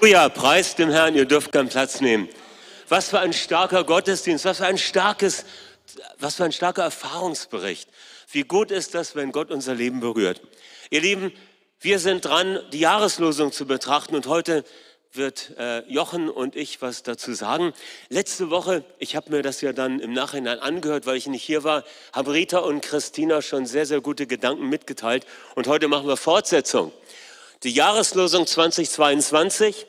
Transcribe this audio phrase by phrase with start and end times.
[0.00, 2.28] Halleluja, preist dem Herrn, ihr dürft keinen Platz nehmen.
[2.88, 5.44] Was für ein starker Gottesdienst, was für ein starkes,
[6.20, 7.90] was für ein starker Erfahrungsbericht.
[8.30, 10.40] Wie gut ist das, wenn Gott unser Leben berührt.
[10.90, 11.32] Ihr Lieben,
[11.80, 14.64] wir sind dran, die Jahreslosung zu betrachten und heute
[15.14, 17.72] wird äh, Jochen und ich was dazu sagen.
[18.08, 21.64] Letzte Woche, ich habe mir das ja dann im Nachhinein angehört, weil ich nicht hier
[21.64, 25.26] war, haben Rita und Christina schon sehr, sehr gute Gedanken mitgeteilt
[25.56, 26.92] und heute machen wir Fortsetzung.
[27.64, 29.86] Die Jahreslosung 2022,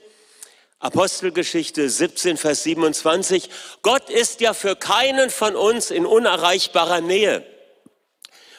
[0.79, 3.47] Apostelgeschichte 17, Vers 27.
[3.83, 7.45] Gott ist ja für keinen von uns in unerreichbarer Nähe.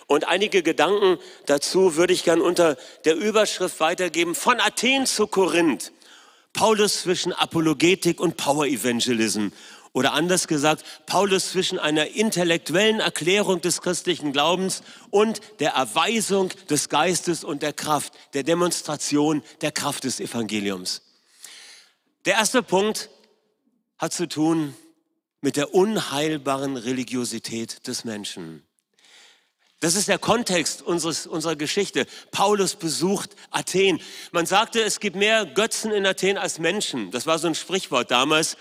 [0.06, 5.90] Und einige Gedanken dazu würde ich gern unter der Überschrift weitergeben, von Athen zu Korinth.
[6.52, 9.48] Paulus zwischen Apologetik und Power Evangelism.
[9.92, 16.88] Oder anders gesagt, Paulus zwischen einer intellektuellen Erklärung des christlichen Glaubens und der Erweisung des
[16.88, 21.02] Geistes und der Kraft, der Demonstration der Kraft des Evangeliums.
[22.24, 23.10] Der erste Punkt
[23.98, 24.74] hat zu tun
[25.40, 28.62] mit der unheilbaren Religiosität des Menschen.
[29.80, 32.06] Das ist der Kontext unseres, unserer Geschichte.
[32.30, 33.98] Paulus besucht Athen.
[34.30, 37.10] Man sagte, es gibt mehr Götzen in Athen als Menschen.
[37.10, 38.58] Das war so ein Sprichwort damals.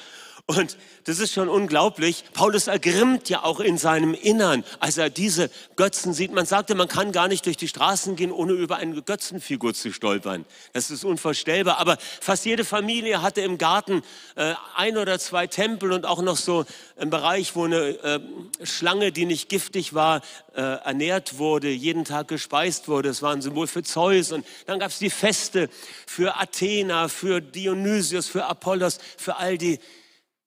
[0.50, 2.24] Und das ist schon unglaublich.
[2.34, 6.34] Paulus ergrimmt ja auch in seinem Innern, als er diese Götzen sieht.
[6.34, 9.94] Man sagte, man kann gar nicht durch die Straßen gehen, ohne über eine Götzenfigur zu
[9.94, 10.46] stolpern.
[10.74, 11.78] Das ist unvorstellbar.
[11.78, 14.02] Aber fast jede Familie hatte im Garten
[14.34, 16.66] äh, ein oder zwei Tempel und auch noch so
[16.98, 18.20] ein Bereich, wo eine äh,
[18.64, 20.22] Schlange, die nicht giftig war,
[20.56, 23.10] äh, ernährt wurde, jeden Tag gespeist wurde.
[23.10, 24.32] Das war ein Symbol für Zeus.
[24.32, 25.70] Und dann gab es die Feste
[26.08, 29.80] für Athena, für Dionysius, für Apollos, für all die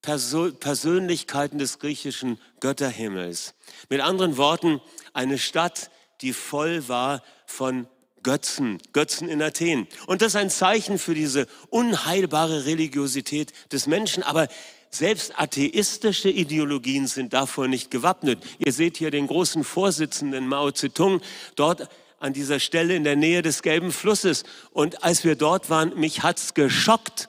[0.03, 3.55] Persönlichkeiten des griechischen Götterhimmels.
[3.89, 4.81] Mit anderen Worten,
[5.13, 5.89] eine Stadt,
[6.21, 7.87] die voll war von
[8.21, 9.87] Götzen, Götzen in Athen.
[10.05, 14.23] Und das ist ein Zeichen für diese unheilbare Religiosität des Menschen.
[14.23, 14.47] Aber
[14.89, 18.43] selbst atheistische Ideologien sind davor nicht gewappnet.
[18.59, 21.21] Ihr seht hier den großen Vorsitzenden Mao Zedong
[21.55, 21.87] dort
[22.19, 24.43] an dieser Stelle in der Nähe des Gelben Flusses.
[24.71, 27.27] Und als wir dort waren, mich hat's geschockt,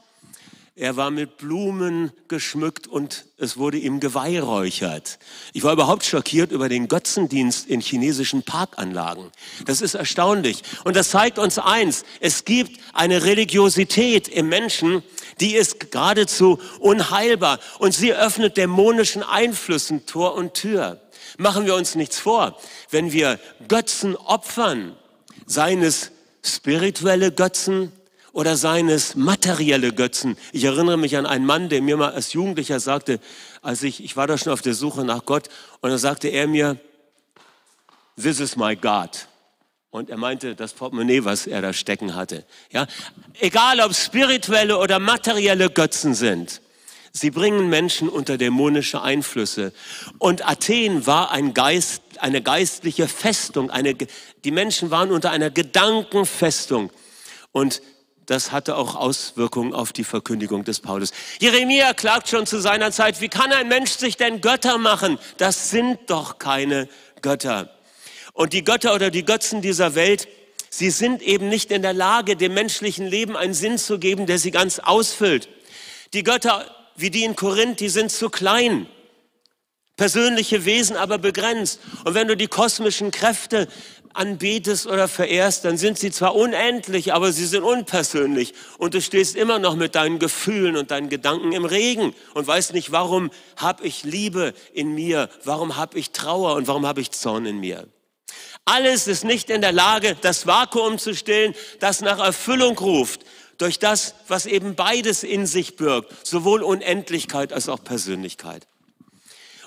[0.77, 5.21] er war mit Blumen geschmückt und es wurde ihm geweihräuchert.
[5.53, 9.31] Ich war überhaupt schockiert über den Götzendienst in chinesischen Parkanlagen.
[9.67, 10.65] Das ist erstaunlich.
[10.83, 12.05] Und das zeigt uns eins.
[12.19, 15.05] Es gibt eine Religiosität im Menschen,
[15.39, 21.01] die ist geradezu unheilbar und sie öffnet dämonischen Einflüssen Tor und Tür.
[21.39, 22.59] Machen wir uns nichts vor.
[22.91, 24.97] Wenn wir Götzen opfern,
[25.47, 26.11] seien es
[26.43, 27.93] spirituelle Götzen,
[28.35, 30.37] oder seien es materielle Götzen.
[30.53, 33.21] Ich erinnere mich an einen Mann, der mir mal als Jugendlicher sagte,
[33.63, 35.49] als ich, ich war da schon auf der Suche nach Gott,
[35.81, 36.77] und dann sagte er mir,
[38.21, 39.29] this is my God.
[39.91, 42.45] Und er meinte das Portemonnaie, was er da stecken hatte.
[42.73, 42.89] Ja,
[43.39, 46.61] egal ob spirituelle oder materielle Götzen sind.
[47.13, 49.73] Sie bringen Menschen unter dämonische Einflüsse.
[50.19, 53.71] Und Athen war ein Geist, eine geistliche Festung.
[53.71, 56.91] Eine, die Menschen waren unter einer Gedankenfestung.
[57.53, 57.81] Und
[58.27, 61.13] das hatte auch Auswirkungen auf die Verkündigung des Paulus.
[61.41, 65.19] Jeremia klagt schon zu seiner Zeit, wie kann ein Mensch sich denn Götter machen?
[65.37, 66.89] Das sind doch keine
[67.21, 67.71] Götter.
[68.33, 70.27] Und die Götter oder die Götzen dieser Welt,
[70.71, 74.39] sie sind eben nicht in der Lage, dem menschlichen Leben einen Sinn zu geben, der
[74.39, 75.49] sie ganz ausfüllt.
[76.15, 76.65] Die Götter,
[76.97, 78.87] wie die in Korinth, die sind zu klein.
[79.97, 81.81] Persönliche Wesen aber begrenzt.
[82.05, 83.69] Und wenn du die kosmischen Kräfte
[84.15, 88.55] anbetest oder verehrst, dann sind sie zwar unendlich, aber sie sind unpersönlich.
[88.79, 92.73] Und du stehst immer noch mit deinen Gefühlen und deinen Gedanken im Regen und weißt
[92.73, 97.11] nicht, warum habe ich Liebe in mir, warum habe ich Trauer und warum habe ich
[97.11, 97.87] Zorn in mir.
[98.65, 103.21] Alles ist nicht in der Lage, das Vakuum zu stillen, das nach Erfüllung ruft,
[103.59, 108.67] durch das, was eben beides in sich birgt, sowohl Unendlichkeit als auch Persönlichkeit.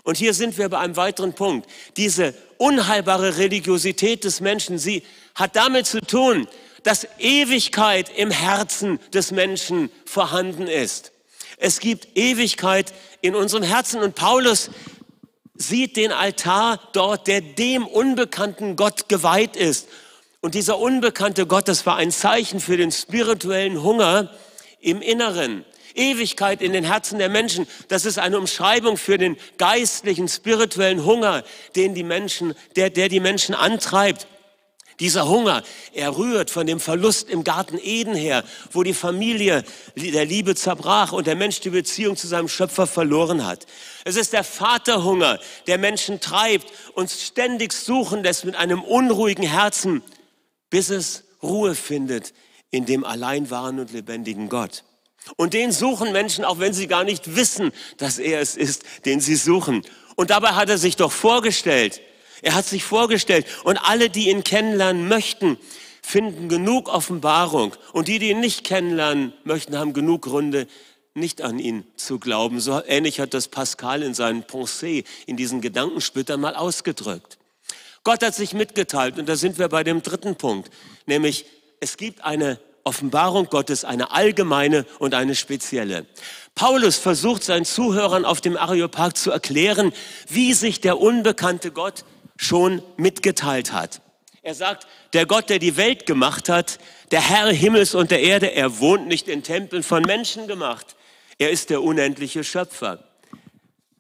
[0.08, 1.70] Und hier sind wir bei einem weiteren Punkt.
[1.98, 5.04] Diese unheilbare Religiosität des Menschen, sie
[5.36, 6.48] hat damit zu tun,
[6.84, 11.12] dass Ewigkeit im Herzen des Menschen vorhanden ist.
[11.58, 14.70] Es gibt Ewigkeit in unserem Herzen und Paulus
[15.56, 19.90] sieht den Altar dort, der dem unbekannten Gott geweiht ist.
[20.40, 24.32] Und dieser unbekannte Gott, das war ein Zeichen für den spirituellen Hunger
[24.80, 25.66] im Inneren.
[25.98, 27.68] Ewigkeit in den Herzen der Menschen.
[27.88, 31.44] Das ist eine Umschreibung für den geistlichen, spirituellen Hunger,
[31.76, 34.28] den die Menschen, der, der die Menschen antreibt.
[35.00, 35.62] Dieser Hunger,
[35.94, 39.64] er rührt von dem Verlust im Garten Eden her, wo die Familie
[39.96, 43.68] der Liebe zerbrach und der Mensch die Beziehung zu seinem Schöpfer verloren hat.
[44.06, 50.02] Es ist der Vaterhunger, der Menschen treibt, und ständig suchen lässt mit einem unruhigen Herzen,
[50.72, 52.34] bis es Ruhe findet
[52.72, 54.84] in dem allein wahren und lebendigen Gott.
[55.36, 59.20] Und den suchen Menschen, auch wenn sie gar nicht wissen, dass er es ist, den
[59.20, 59.84] sie suchen.
[60.16, 62.02] Und dabei hat er sich doch vorgestellt.
[62.42, 63.46] Er hat sich vorgestellt.
[63.64, 65.58] Und alle, die ihn kennenlernen möchten,
[66.02, 67.76] finden genug Offenbarung.
[67.94, 70.68] Und die, die ihn nicht kennenlernen möchten, haben genug Gründe,
[71.14, 72.60] nicht an ihn zu glauben.
[72.60, 77.38] So ähnlich hat das Pascal in seinen Pensées, in diesen Gedankensplittern mal ausgedrückt.
[78.04, 80.72] Gott hat sich mitgeteilt und da sind wir bei dem dritten Punkt,
[81.08, 81.46] nämlich
[81.82, 86.06] es gibt eine Offenbarung Gottes, eine allgemeine und eine spezielle.
[86.56, 89.94] Paulus versucht seinen Zuhörern auf dem Areopag zu erklären,
[90.28, 92.06] wie sich der unbekannte Gott
[92.38, 94.02] schon mitgeteilt hat.
[94.42, 96.80] Er sagt, der Gott, der die Welt gemacht hat,
[97.12, 100.96] der Herr Himmels und der Erde, er wohnt nicht in Tempeln von Menschen gemacht.
[101.38, 103.04] Er ist der unendliche Schöpfer.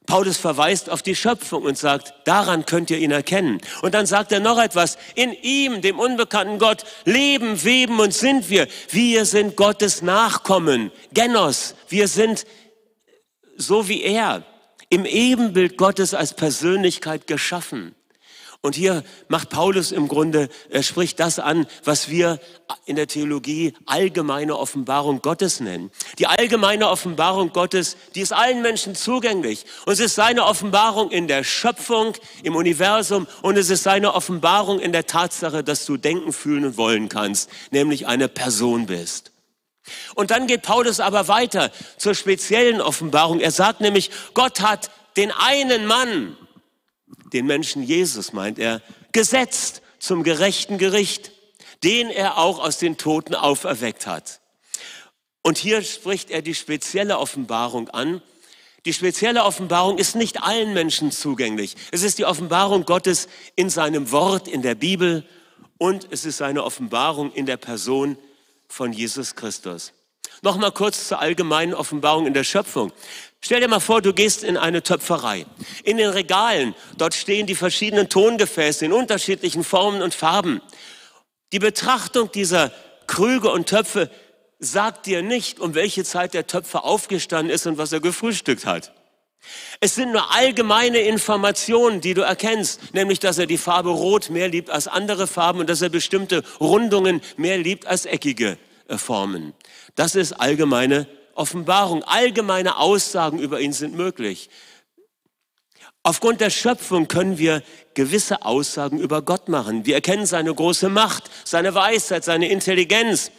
[0.07, 3.62] Paulus verweist auf die Schöpfung und sagt, daran könnt ihr ihn erkennen.
[3.81, 8.50] Und dann sagt er noch etwas, in ihm, dem unbekannten Gott, leben, weben und sind
[8.50, 8.68] wir.
[8.89, 11.75] Wir sind Gottes Nachkommen, Genos.
[11.89, 12.45] Wir sind
[13.57, 14.44] so wie er,
[14.89, 17.94] im Ebenbild Gottes als Persönlichkeit geschaffen.
[18.62, 22.39] Und hier macht Paulus im Grunde, er spricht das an, was wir
[22.86, 25.92] in der Theologie allgemeine Offenbarung Gottes nennen.
[26.18, 29.65] Die allgemeine Offenbarung Gottes, die ist allen Menschen zugänglich.
[29.86, 32.13] Und es ist seine Offenbarung in der Schöpfung,
[32.44, 36.77] im Universum und es ist seine Offenbarung in der Tatsache, dass du denken, fühlen und
[36.77, 39.31] wollen kannst, nämlich eine Person bist.
[40.15, 43.39] Und dann geht Paulus aber weiter zur speziellen Offenbarung.
[43.39, 46.38] Er sagt nämlich, Gott hat den einen Mann,
[47.33, 48.81] den Menschen Jesus meint er,
[49.12, 51.31] gesetzt zum gerechten Gericht,
[51.83, 54.39] den er auch aus den Toten auferweckt hat.
[55.41, 58.21] Und hier spricht er die spezielle Offenbarung an.
[58.85, 61.75] Die spezielle Offenbarung ist nicht allen Menschen zugänglich.
[61.91, 65.25] Es ist die Offenbarung Gottes in seinem Wort, in der Bibel
[65.77, 68.18] und es ist seine Offenbarung in der Person
[68.68, 69.94] von Jesus Christus.
[70.41, 72.91] Nochmal kurz zur allgemeinen Offenbarung in der Schöpfung.
[73.41, 75.45] Stell dir mal vor, du gehst in eine Töpferei.
[75.83, 80.61] In den Regalen, dort stehen die verschiedenen Tongefäße in unterschiedlichen Formen und Farben.
[81.53, 82.71] Die Betrachtung dieser
[83.07, 84.11] Krüge und Töpfe
[84.59, 88.91] sagt dir nicht, um welche Zeit der Töpfer aufgestanden ist und was er gefrühstückt hat.
[89.79, 94.49] Es sind nur allgemeine Informationen, die du erkennst, nämlich dass er die Farbe Rot mehr
[94.49, 98.57] liebt als andere Farben und dass er bestimmte Rundungen mehr liebt als eckige
[98.95, 99.53] Formen.
[99.95, 102.03] Das ist allgemeine Offenbarung.
[102.03, 104.49] Allgemeine Aussagen über ihn sind möglich.
[106.03, 107.61] Aufgrund der Schöpfung können wir
[107.93, 109.85] gewisse Aussagen über Gott machen.
[109.85, 113.31] Wir erkennen seine große Macht, seine Weisheit, seine Intelligenz.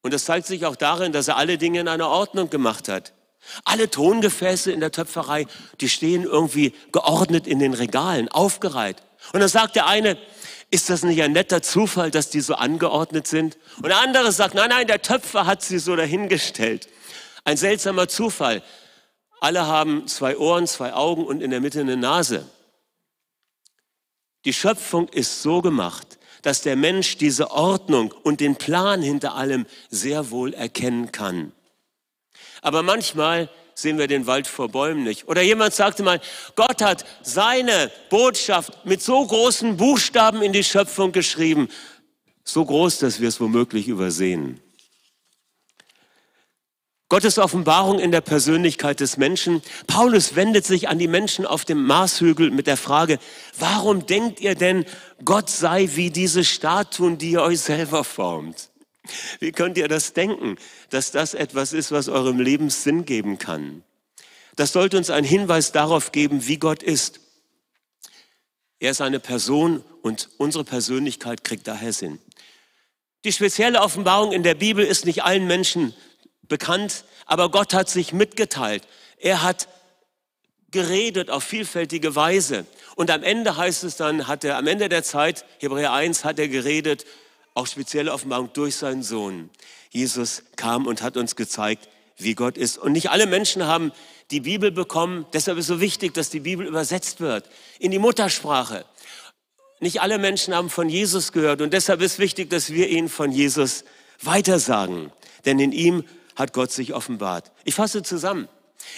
[0.00, 3.12] Und das zeigt sich auch darin, dass er alle Dinge in einer Ordnung gemacht hat.
[3.64, 5.46] Alle Tongefäße in der Töpferei,
[5.80, 9.02] die stehen irgendwie geordnet in den Regalen, aufgereiht.
[9.32, 10.16] Und dann sagt der eine,
[10.70, 13.58] ist das nicht ein netter Zufall, dass die so angeordnet sind?
[13.76, 16.88] Und der andere sagt, nein, nein, der Töpfer hat sie so dahingestellt.
[17.44, 18.62] Ein seltsamer Zufall.
[19.40, 22.48] Alle haben zwei Ohren, zwei Augen und in der Mitte eine Nase.
[24.44, 29.66] Die Schöpfung ist so gemacht, dass der Mensch diese Ordnung und den Plan hinter allem
[29.90, 31.52] sehr wohl erkennen kann.
[32.60, 35.28] Aber manchmal sehen wir den Wald vor Bäumen nicht.
[35.28, 36.20] Oder jemand sagte mal,
[36.56, 41.68] Gott hat seine Botschaft mit so großen Buchstaben in die Schöpfung geschrieben,
[42.44, 44.60] so groß, dass wir es womöglich übersehen.
[47.10, 49.62] Gottes Offenbarung in der Persönlichkeit des Menschen.
[49.86, 53.18] Paulus wendet sich an die Menschen auf dem Marshügel mit der Frage,
[53.58, 54.84] warum denkt ihr denn,
[55.24, 58.70] Gott sei wie diese Statuen, die ihr euch selber formt?
[59.38, 60.56] Wie könnt ihr das denken,
[60.90, 63.82] dass das etwas ist, was eurem Leben Sinn geben kann?
[64.56, 67.20] Das sollte uns einen Hinweis darauf geben, wie Gott ist.
[68.78, 72.18] Er ist eine Person und unsere Persönlichkeit kriegt daher Sinn.
[73.24, 75.94] Die spezielle Offenbarung in der Bibel ist nicht allen Menschen
[76.42, 78.86] bekannt, aber Gott hat sich mitgeteilt.
[79.18, 79.68] Er hat
[80.70, 82.66] geredet auf vielfältige Weise.
[82.96, 86.38] Und am Ende heißt es dann, hat er, am Ende der Zeit, Hebräer 1, hat
[86.38, 87.06] er geredet
[87.54, 89.50] auch spezielle Offenbarung durch seinen Sohn.
[89.90, 92.78] Jesus kam und hat uns gezeigt, wie Gott ist.
[92.78, 93.92] Und nicht alle Menschen haben
[94.30, 95.26] die Bibel bekommen.
[95.32, 98.84] Deshalb ist es so wichtig, dass die Bibel übersetzt wird in die Muttersprache.
[99.80, 103.32] Nicht alle Menschen haben von Jesus gehört und deshalb ist wichtig, dass wir ihnen von
[103.32, 103.84] Jesus
[104.22, 105.12] weitersagen.
[105.44, 106.04] Denn in ihm
[106.36, 107.52] hat Gott sich offenbart.
[107.64, 108.48] Ich fasse zusammen.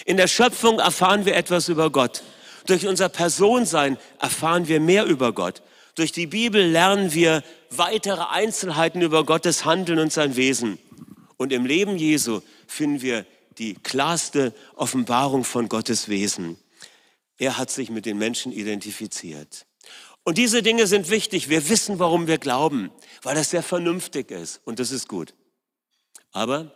[0.05, 2.23] In der Schöpfung erfahren wir etwas über Gott.
[2.65, 5.61] Durch unser Personsein erfahren wir mehr über Gott.
[5.97, 10.79] Durch die Bibel lernen wir weitere Einzelheiten über Gottes Handeln und sein Wesen.
[11.35, 13.25] Und im Leben Jesu finden wir
[13.57, 16.57] die klarste Offenbarung von Gottes Wesen.
[17.37, 19.65] Er hat sich mit den Menschen identifiziert.
[20.23, 21.49] Und diese Dinge sind wichtig.
[21.49, 22.91] Wir wissen, warum wir glauben,
[23.23, 25.33] weil das sehr vernünftig ist und das ist gut.
[26.31, 26.71] Aber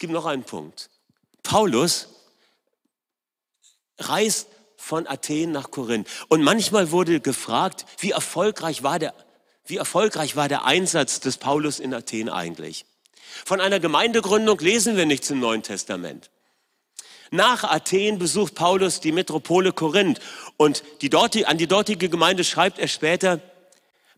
[0.00, 0.90] gibt noch einen Punkt.
[1.44, 2.08] Paulus
[3.98, 4.48] reist
[4.80, 6.08] von Athen nach Korinth.
[6.28, 9.14] Und manchmal wurde gefragt, wie erfolgreich war der,
[9.66, 12.86] wie erfolgreich war der Einsatz des Paulus in Athen eigentlich?
[13.44, 16.30] Von einer Gemeindegründung lesen wir nichts im Neuen Testament.
[17.30, 20.18] Nach Athen besucht Paulus die Metropole Korinth
[20.56, 23.40] und die dortige, an die dortige Gemeinde schreibt er später,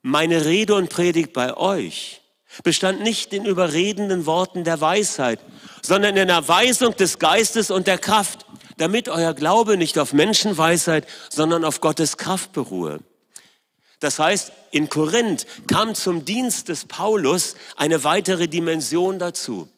[0.00, 2.22] meine Rede und Predigt bei euch
[2.62, 5.40] bestand nicht in überredenden Worten der Weisheit,
[5.80, 8.44] sondern in der Weisung des Geistes und der Kraft,
[8.82, 12.98] damit euer Glaube nicht auf Menschenweisheit, sondern auf Gottes Kraft beruhe.
[14.00, 19.68] Das heißt, in Korinth kam zum Dienst des Paulus eine weitere Dimension dazu.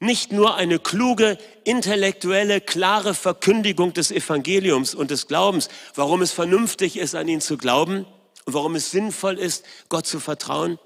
[0.00, 6.96] Nicht nur eine kluge, intellektuelle, klare Verkündigung des Evangeliums und des Glaubens, warum es vernünftig
[6.96, 8.06] ist, an ihn zu glauben
[8.44, 10.80] und warum es sinnvoll ist, Gott zu vertrauen,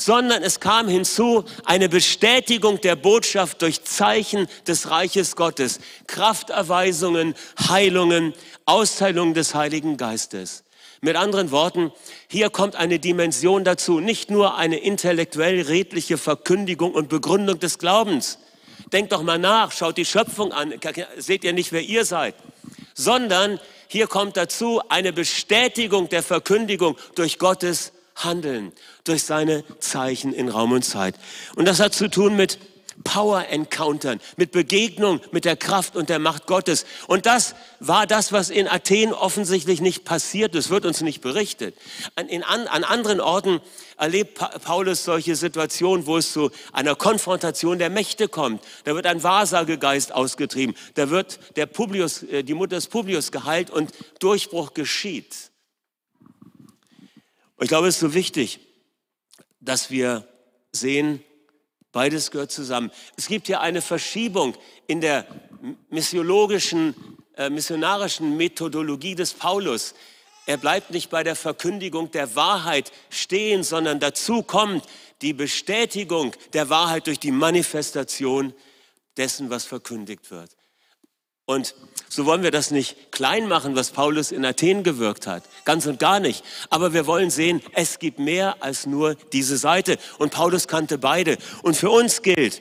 [0.00, 7.34] sondern es kam hinzu eine Bestätigung der Botschaft durch Zeichen des Reiches Gottes, Krafterweisungen,
[7.68, 8.32] Heilungen,
[8.64, 10.64] Austeilung des Heiligen Geistes.
[11.00, 11.92] Mit anderen Worten,
[12.28, 18.38] hier kommt eine Dimension dazu, nicht nur eine intellektuell redliche Verkündigung und Begründung des Glaubens.
[18.92, 20.74] Denkt doch mal nach, schaut die Schöpfung an,
[21.16, 22.34] seht ihr nicht, wer ihr seid,
[22.94, 27.92] sondern hier kommt dazu eine Bestätigung der Verkündigung durch Gottes
[28.24, 28.72] Handeln,
[29.04, 31.14] durch seine Zeichen in Raum und Zeit.
[31.56, 32.58] Und das hat zu tun mit
[33.04, 36.84] Power-Encountern, mit Begegnung mit der Kraft und der Macht Gottes.
[37.06, 40.54] Und das war das, was in Athen offensichtlich nicht passiert.
[40.54, 41.76] Das wird uns nicht berichtet.
[42.16, 43.60] An, in, an anderen Orten
[43.96, 48.62] erlebt Paulus solche Situationen, wo es zu einer Konfrontation der Mächte kommt.
[48.84, 50.74] Da wird ein Wahrsagegeist ausgetrieben.
[50.94, 55.50] Da wird der Publius, äh, die Mutter des Publius geheilt und Durchbruch geschieht.
[57.58, 58.60] Und ich glaube, es ist so wichtig,
[59.60, 60.26] dass wir
[60.70, 61.24] sehen,
[61.90, 62.92] beides gehört zusammen.
[63.16, 65.26] Es gibt hier eine Verschiebung in der
[65.90, 66.94] missiologischen,
[67.36, 69.94] äh, missionarischen Methodologie des Paulus.
[70.46, 74.84] Er bleibt nicht bei der Verkündigung der Wahrheit stehen, sondern dazu kommt
[75.20, 78.54] die Bestätigung der Wahrheit durch die Manifestation
[79.16, 80.57] dessen, was verkündigt wird.
[81.48, 81.74] Und
[82.10, 85.44] so wollen wir das nicht klein machen, was Paulus in Athen gewirkt hat.
[85.64, 86.44] Ganz und gar nicht.
[86.68, 89.96] Aber wir wollen sehen, es gibt mehr als nur diese Seite.
[90.18, 91.38] Und Paulus kannte beide.
[91.62, 92.60] Und für uns gilt,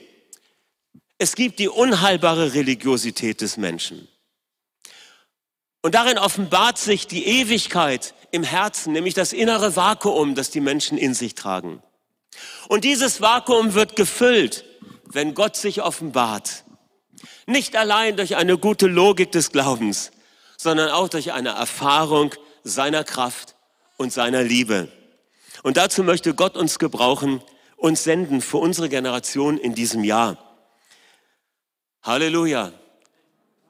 [1.17, 4.07] es gibt die unheilbare Religiosität des Menschen.
[5.81, 10.97] Und darin offenbart sich die Ewigkeit im Herzen, nämlich das innere Vakuum, das die Menschen
[10.97, 11.83] in sich tragen.
[12.69, 14.63] Und dieses Vakuum wird gefüllt,
[15.03, 16.63] wenn Gott sich offenbart.
[17.49, 20.11] Nicht allein durch eine gute Logik des Glaubens,
[20.57, 22.35] sondern auch durch eine Erfahrung
[22.65, 23.55] seiner Kraft
[23.95, 24.89] und seiner Liebe.
[25.63, 27.41] Und dazu möchte Gott uns gebrauchen
[27.77, 30.37] und senden für unsere Generation in diesem Jahr.
[32.03, 32.73] Halleluja.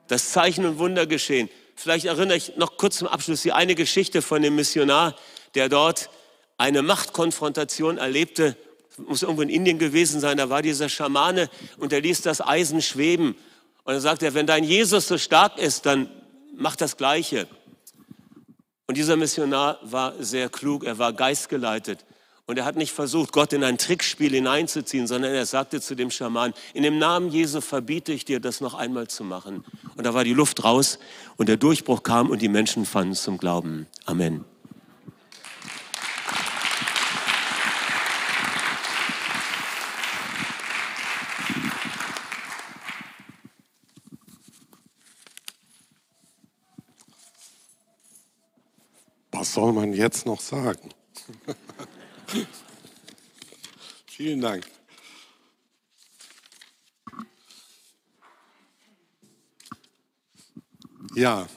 [0.07, 1.48] Das Zeichen und Wunder geschehen.
[1.75, 5.15] Vielleicht erinnere ich noch kurz zum Abschluss die eine Geschichte von dem Missionar,
[5.53, 6.10] der dort
[6.57, 8.57] eine Machtkonfrontation erlebte.
[8.98, 10.38] Muss irgendwo in Indien gewesen sein.
[10.38, 13.36] Da war dieser Schamane und er ließ das Eisen schweben
[13.88, 16.10] und dann sagt er, wenn dein Jesus so stark ist, dann
[16.58, 17.48] mach das Gleiche.
[18.86, 22.03] Und dieser Missionar war sehr klug, er war geistgeleitet.
[22.48, 26.12] Und er hat nicht versucht, Gott in ein Trickspiel hineinzuziehen, sondern er sagte zu dem
[26.12, 29.63] Schaman, in dem Namen Jesu verbiete ich dir, das noch einmal zu machen.
[29.96, 31.00] Und da war die Luft raus
[31.38, 33.88] und der Durchbruch kam und die Menschen fanden zum Glauben.
[34.03, 34.44] Amen.
[49.57, 50.91] Soll man jetzt noch sagen?
[54.05, 54.67] Vielen Dank.
[61.15, 61.47] Ja,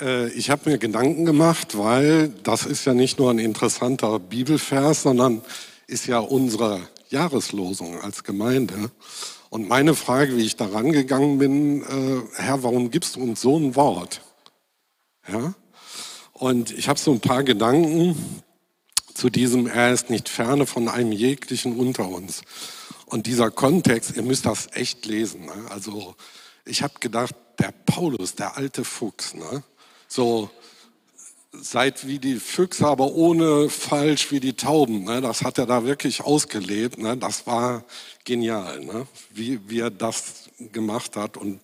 [0.00, 5.02] äh, ich habe mir Gedanken gemacht, weil das ist ja nicht nur ein interessanter Bibelvers,
[5.02, 5.42] sondern
[5.86, 8.90] ist ja unsere Jahreslosung als Gemeinde.
[9.48, 13.56] Und meine Frage, wie ich da rangegangen bin, äh, Herr, warum gibst du uns so
[13.56, 14.22] ein Wort?
[15.28, 15.54] Ja?
[16.38, 18.42] Und ich habe so ein paar Gedanken
[19.12, 22.42] zu diesem, er ist nicht ferne von einem jeglichen unter uns.
[23.06, 25.46] Und dieser Kontext, ihr müsst das echt lesen.
[25.46, 25.66] Ne?
[25.70, 26.14] Also
[26.64, 29.64] ich habe gedacht, der Paulus, der alte Fuchs, ne?
[30.06, 30.48] so
[31.50, 35.02] seid wie die Füchse, aber ohne falsch wie die Tauben.
[35.02, 35.20] Ne?
[35.20, 36.98] Das hat er da wirklich ausgelebt.
[36.98, 37.16] Ne?
[37.16, 37.82] Das war
[38.24, 39.08] genial, ne?
[39.30, 41.36] wie, wie er das gemacht hat.
[41.36, 41.58] Und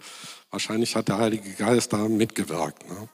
[0.51, 2.89] wahrscheinlich hat der Heilige Geist da mitgewirkt.
[2.89, 3.09] Ne?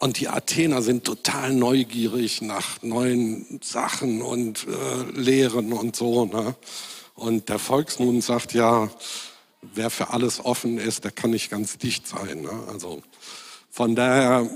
[0.00, 6.24] Und die Athener sind total neugierig nach neuen Sachen und äh, Lehren und so.
[6.24, 6.54] Ne?
[7.14, 8.88] Und der Volksmund sagt ja,
[9.60, 12.40] wer für alles offen ist, der kann nicht ganz dicht sein.
[12.40, 12.62] Ne?
[12.72, 13.02] Also
[13.70, 14.48] von daher,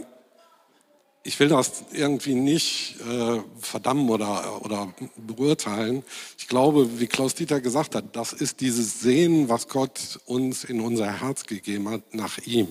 [1.25, 6.05] ich will das irgendwie nicht äh, verdammen oder, oder beurteilen.
[6.39, 10.81] Ich glaube, wie Klaus Dieter gesagt hat, das ist dieses Sehen, was Gott uns in
[10.81, 12.69] unser Herz gegeben hat, nach ihm.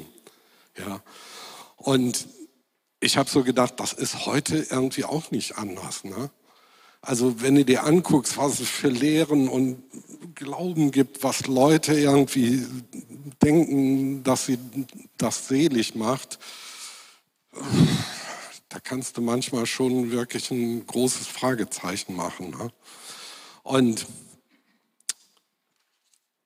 [0.76, 1.04] Ja.
[1.78, 2.26] Und
[3.04, 6.04] ich habe so gedacht, das ist heute irgendwie auch nicht anders.
[6.06, 6.30] Ne?
[7.02, 9.84] Also wenn du dir anguckst, was es für Lehren und
[10.36, 12.66] Glauben gibt, was Leute irgendwie
[13.42, 14.58] denken, dass sie
[15.18, 16.40] das selig macht,
[18.70, 22.52] da kannst du manchmal schon wirklich ein großes Fragezeichen machen.
[22.52, 22.72] Ne?
[23.64, 24.08] Und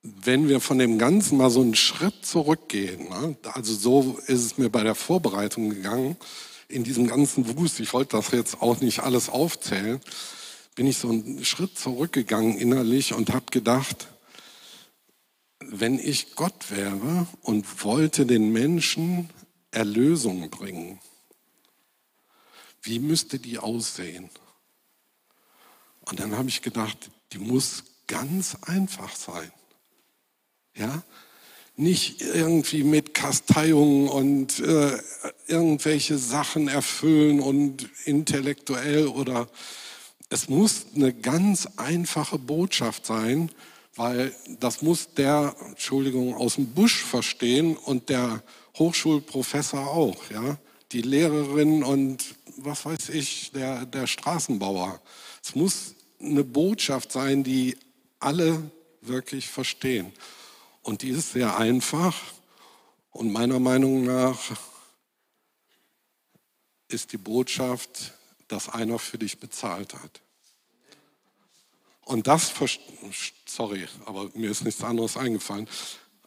[0.02, 3.36] wenn wir von dem Ganzen mal so einen Schritt zurückgehen, ne?
[3.52, 6.16] also so ist es mir bei der Vorbereitung gegangen,
[6.68, 10.00] in diesem ganzen Wust, ich wollte das jetzt auch nicht alles aufzählen,
[10.74, 14.08] bin ich so einen Schritt zurückgegangen innerlich und habe gedacht,
[15.60, 19.30] wenn ich Gott wäre und wollte den Menschen
[19.70, 21.00] Erlösung bringen,
[22.82, 24.30] wie müsste die aussehen?
[26.02, 29.52] Und dann habe ich gedacht, die muss ganz einfach sein.
[30.74, 31.02] Ja?
[31.78, 34.98] Nicht irgendwie mit Kasteiungen und äh,
[35.46, 39.48] irgendwelche Sachen erfüllen und intellektuell oder
[40.28, 43.50] es muss eine ganz einfache Botschaft sein,
[43.96, 48.42] weil das muss der, Entschuldigung, aus dem Busch verstehen und der
[48.76, 50.58] Hochschulprofessor auch, ja,
[50.92, 52.24] die Lehrerin und
[52.56, 55.00] was weiß ich, der, der Straßenbauer.
[55.42, 57.76] Es muss eine Botschaft sein, die
[58.18, 58.70] alle
[59.00, 60.12] wirklich verstehen.
[60.88, 62.14] Und die ist sehr einfach
[63.10, 64.38] und meiner Meinung nach
[66.88, 68.14] ist die Botschaft,
[68.48, 70.22] dass einer für dich bezahlt hat.
[72.06, 72.54] Und das,
[73.44, 75.68] sorry, aber mir ist nichts anderes eingefallen.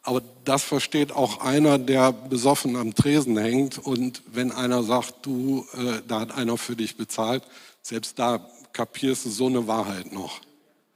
[0.02, 3.78] Aber das versteht auch einer, der besoffen am Tresen hängt.
[3.78, 7.42] Und wenn einer sagt, du, äh, da hat einer für dich bezahlt,
[7.82, 10.40] selbst da kapierst du so eine Wahrheit noch.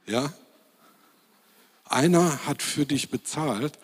[0.05, 0.31] Ja?
[1.89, 3.79] Einer hat für dich bezahlt.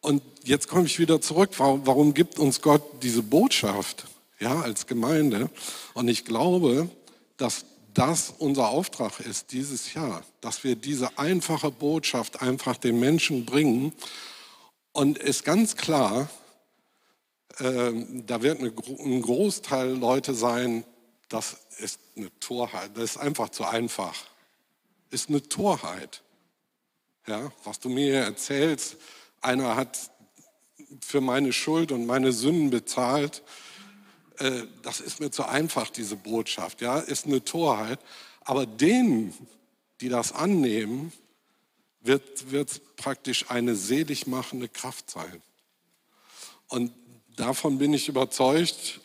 [0.00, 1.50] Und jetzt komme ich wieder zurück.
[1.58, 4.06] Warum, warum gibt uns Gott diese Botschaft?
[4.44, 5.50] ja, als Gemeinde.
[5.94, 6.88] Und ich glaube,
[7.36, 13.46] dass das unser Auftrag ist dieses Jahr, dass wir diese einfache Botschaft einfach den Menschen
[13.46, 13.92] bringen.
[14.92, 16.28] Und ist ganz klar,
[17.58, 17.92] äh,
[18.26, 20.84] da wird eine, ein Großteil Leute sein,
[21.28, 24.14] das ist eine Torheit, das ist einfach zu einfach.
[25.10, 26.22] Ist eine Torheit.
[27.26, 28.96] Ja, was du mir erzählst,
[29.40, 29.98] einer hat
[31.00, 33.42] für meine Schuld und meine Sünden bezahlt
[34.38, 38.00] äh, das ist mir zu einfach, diese Botschaft, ja, ist eine Torheit.
[38.40, 39.34] Aber denen,
[40.00, 41.12] die das annehmen,
[42.00, 45.42] wird es praktisch eine selig machende Kraft sein.
[46.68, 46.92] Und
[47.36, 49.00] davon bin ich überzeugt,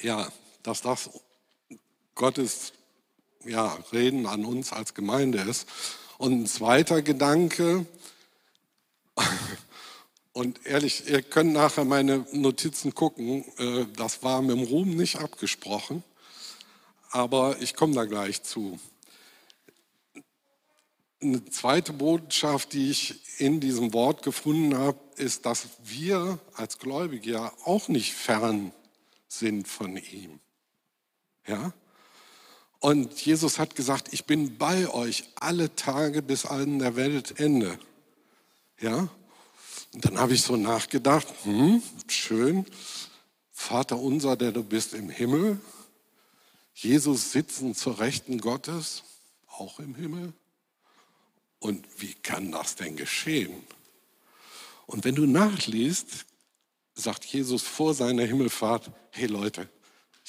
[0.00, 0.30] ja,
[0.62, 1.10] dass das
[2.14, 2.72] Gottes
[3.44, 5.68] ja, Reden an uns als Gemeinde ist.
[6.18, 7.86] Und ein zweiter Gedanke,
[10.32, 13.44] und ehrlich, ihr könnt nachher meine Notizen gucken.
[13.58, 16.04] Äh, das war mit dem Ruhm nicht abgesprochen,
[17.10, 18.78] aber ich komme da gleich zu.
[21.20, 27.30] Eine zweite Botschaft, die ich in diesem Wort gefunden habe, ist, dass wir als Gläubige
[27.30, 28.72] ja auch nicht fern
[29.26, 30.38] sind von ihm.
[31.46, 31.72] Ja?
[32.80, 37.78] Und Jesus hat gesagt, ich bin bei euch alle Tage bis an der Weltende.
[38.80, 39.08] Ja?
[39.92, 42.66] Und dann habe ich so nachgedacht, hm, schön,
[43.50, 45.60] Vater unser, der du bist im Himmel,
[46.74, 49.02] Jesus sitzen zur Rechten Gottes,
[49.48, 50.32] auch im Himmel.
[51.58, 53.64] Und wie kann das denn geschehen?
[54.86, 56.26] Und wenn du nachliest,
[56.94, 59.68] sagt Jesus vor seiner Himmelfahrt, hey Leute,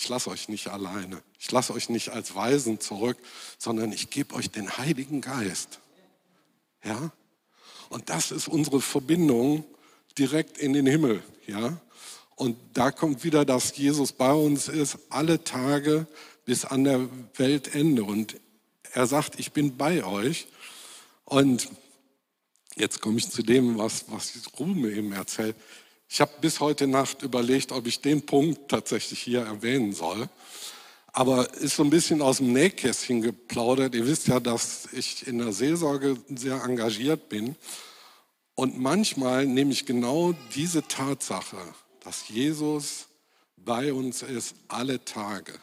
[0.02, 3.18] ich lasse euch nicht alleine, ich lasse euch nicht als Weisen zurück,
[3.58, 5.80] sondern ich gebe euch den Heiligen Geist.
[6.86, 7.12] Ja?
[7.90, 9.66] Und das ist unsere Verbindung
[10.18, 11.22] direkt in den Himmel.
[11.48, 11.82] Ja?
[12.38, 16.08] Und da kommt wieder, dass Jesus bei uns ist, alle Tage
[16.46, 18.06] bis an der Weltende.
[18.06, 18.38] Und
[18.94, 20.48] er sagt, ich bin bei euch.
[21.26, 21.68] Und
[22.78, 25.58] jetzt komme ich zu dem, was, was Rume eben erzählt.
[26.12, 30.28] Ich habe bis heute Nacht überlegt, ob ich den Punkt tatsächlich hier erwähnen soll.
[31.14, 33.94] Aber ist so ein bisschen aus dem Nähkästchen geplaudert.
[33.94, 37.56] Ihr wisst ja, dass ich in der Seelsorge sehr engagiert bin.
[38.56, 41.58] Und manchmal nehme ich genau diese Tatsache,
[42.04, 43.06] dass Jesus
[43.56, 45.54] bei uns ist alle Tage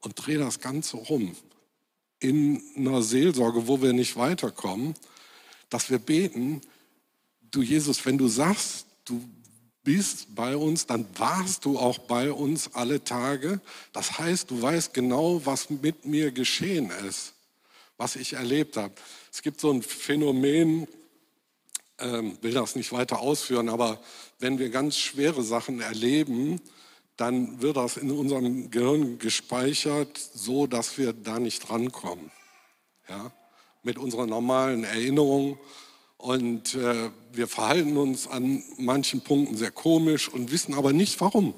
[0.00, 1.36] und drehe das Ganze rum
[2.18, 4.94] in einer Seelsorge, wo wir nicht weiterkommen,
[5.68, 6.62] dass wir beten,
[7.50, 9.22] du Jesus, wenn du sagst, du
[9.88, 13.60] bist bei uns, dann warst du auch bei uns alle Tage.
[13.92, 17.32] Das heißt, du weißt genau, was mit mir geschehen ist,
[17.96, 18.92] was ich erlebt habe.
[19.32, 20.86] Es gibt so ein Phänomen,
[21.98, 24.00] ähm, will das nicht weiter ausführen, aber
[24.38, 26.60] wenn wir ganz schwere Sachen erleben,
[27.16, 32.30] dann wird das in unserem Gehirn gespeichert, so dass wir da nicht rankommen.
[33.08, 33.32] Ja?
[33.82, 35.58] Mit unserer normalen Erinnerung
[36.18, 41.54] und äh, wir verhalten uns an manchen Punkten sehr komisch und wissen aber nicht warum.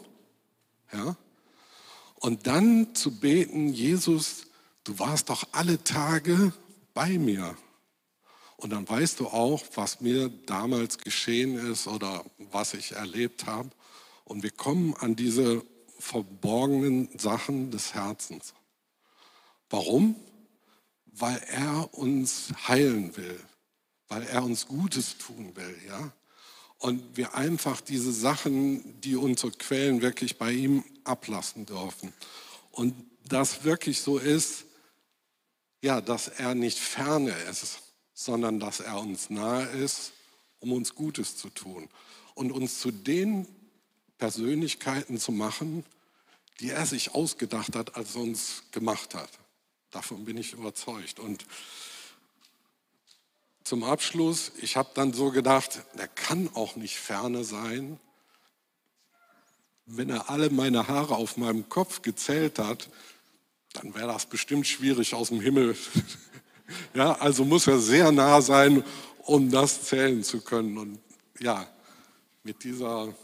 [0.92, 1.16] Ja?
[2.16, 4.46] Und dann zu beten, Jesus,
[4.84, 6.52] du warst doch alle Tage
[6.92, 7.56] bei mir.
[8.58, 13.70] Und dann weißt du auch, was mir damals geschehen ist oder was ich erlebt habe.
[14.24, 15.64] Und wir kommen an diese
[15.98, 18.52] verborgenen Sachen des Herzens.
[19.70, 20.16] Warum?
[21.06, 23.40] Weil er uns heilen will
[24.10, 26.12] weil er uns Gutes tun will, ja.
[26.78, 32.12] Und wir einfach diese Sachen, die uns so quälen, wirklich bei ihm ablassen dürfen.
[32.72, 32.94] Und
[33.24, 34.64] das wirklich so ist,
[35.82, 37.78] ja, dass er nicht ferne ist,
[38.12, 40.12] sondern dass er uns nahe ist,
[40.58, 41.88] um uns Gutes zu tun
[42.34, 43.46] und uns zu den
[44.18, 45.84] Persönlichkeiten zu machen,
[46.60, 49.30] die er sich ausgedacht hat, als er uns gemacht hat.
[49.90, 51.20] Davon bin ich überzeugt.
[51.20, 51.44] Und
[53.70, 58.00] zum Abschluss, ich habe dann so gedacht, der kann auch nicht ferne sein.
[59.86, 62.90] Wenn er alle meine Haare auf meinem Kopf gezählt hat,
[63.74, 65.76] dann wäre das bestimmt schwierig aus dem Himmel.
[66.94, 68.82] ja, also muss er sehr nah sein,
[69.18, 70.76] um das zählen zu können.
[70.76, 70.98] Und
[71.38, 71.64] ja,
[72.42, 73.14] mit dieser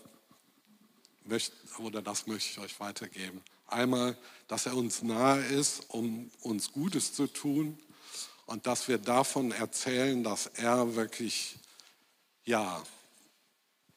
[1.80, 3.42] oder das möchte ich euch weitergeben.
[3.66, 7.76] Einmal, dass er uns nahe ist, um uns Gutes zu tun
[8.46, 11.58] und dass wir davon erzählen, dass er wirklich
[12.44, 12.82] ja,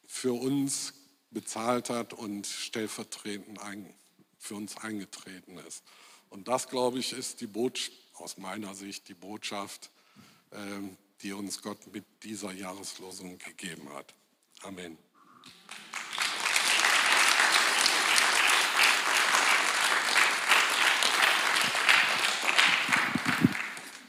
[0.06, 0.92] für uns
[1.30, 3.94] bezahlt hat und stellvertretend ein,
[4.38, 5.84] für uns eingetreten ist.
[6.28, 9.90] Und das, glaube ich, ist die Botschaft, aus meiner Sicht die Botschaft,
[10.52, 14.14] ähm, die uns Gott mit dieser Jahreslosung gegeben hat.
[14.62, 14.98] Amen.